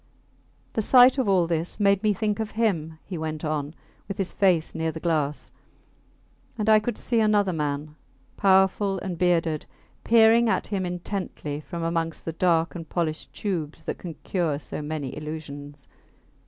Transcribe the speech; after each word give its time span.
The 0.73 0.81
sight 0.81 1.19
of 1.19 1.29
all 1.29 1.45
this 1.45 1.79
made 1.79 2.01
me 2.01 2.11
think 2.11 2.39
of 2.39 2.49
him, 2.49 2.97
he 3.05 3.19
went 3.19 3.45
on, 3.45 3.75
with 4.07 4.17
his 4.17 4.33
face 4.33 4.73
near 4.73 4.91
the 4.91 4.99
glass... 4.99 5.51
and 6.57 6.67
I 6.67 6.79
could 6.79 6.97
see 6.97 7.19
another 7.19 7.53
man, 7.53 7.95
powerful 8.35 8.97
and 8.97 9.15
bearded, 9.15 9.67
peering 10.03 10.49
at 10.49 10.65
him 10.65 10.87
intently 10.87 11.59
from 11.61 11.83
amongst 11.83 12.25
the 12.25 12.33
dark 12.33 12.73
and 12.73 12.89
polished 12.89 13.31
tubes 13.31 13.83
that 13.83 13.99
can 13.99 14.15
cure 14.23 14.57
so 14.57 14.81
many 14.81 15.15
illusions. 15.15 15.87